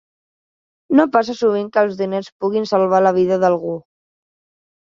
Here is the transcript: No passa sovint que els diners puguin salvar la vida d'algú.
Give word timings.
No 0.99 1.05
passa 1.15 1.35
sovint 1.41 1.69
que 1.75 1.83
els 1.87 1.99
diners 2.01 2.31
puguin 2.45 2.67
salvar 2.73 3.03
la 3.09 3.15
vida 3.19 3.41
d'algú. 3.45 3.79